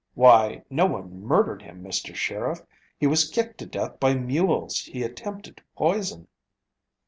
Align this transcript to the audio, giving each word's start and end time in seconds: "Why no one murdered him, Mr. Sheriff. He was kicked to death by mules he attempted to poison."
"Why 0.15 0.63
no 0.67 0.87
one 0.87 1.21
murdered 1.21 1.61
him, 1.61 1.83
Mr. 1.83 2.15
Sheriff. 2.15 2.65
He 2.97 3.05
was 3.05 3.29
kicked 3.29 3.59
to 3.59 3.67
death 3.67 3.99
by 3.99 4.15
mules 4.15 4.79
he 4.79 5.03
attempted 5.03 5.57
to 5.57 5.63
poison." 5.75 6.27